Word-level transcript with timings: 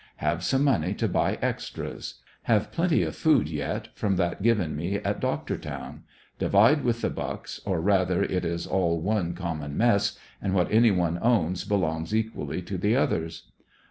Have 0.15 0.43
some 0.43 0.63
money 0.63 0.95
to 0.95 1.07
buy 1.07 1.35
extras. 1.43 2.15
Have 2.45 2.71
plenty 2.71 3.03
of 3.03 3.15
food 3.15 3.47
yet 3.47 3.89
from 3.93 4.15
that 4.15 4.41
given 4.41 4.75
me 4.75 4.95
at 4.95 5.19
Doctortown. 5.21 5.99
Divide 6.39 6.83
with 6.83 7.01
the 7.01 7.11
Bucks, 7.11 7.61
or 7.65 7.79
rather, 7.79 8.23
it 8.23 8.43
is 8.43 8.65
all 8.65 8.99
one 8.99 9.35
common 9.35 9.77
mess, 9.77 10.17
and 10.41 10.55
what 10.55 10.71
any 10.71 10.89
one 10.89 11.19
owns 11.21 11.63
belongs 11.65 12.15
equally 12.15 12.63
to 12.63 12.79
the 12.79 12.95
others. 12.95 13.51